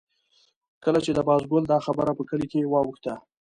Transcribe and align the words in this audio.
کله 0.83 0.99
چې 1.05 1.11
د 1.13 1.19
بازګل 1.27 1.63
دا 1.67 1.77
خبره 1.85 2.11
په 2.15 2.23
کلي 2.29 2.47
کې 2.51 2.69
واوښته. 2.71 3.13